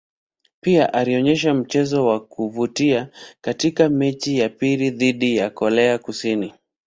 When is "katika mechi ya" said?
3.41-4.49